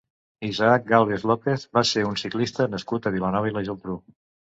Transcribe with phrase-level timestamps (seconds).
[0.45, 3.99] Isaac Gàlvez López va ser un ciclista nascut a Vilanova i la Geltrú.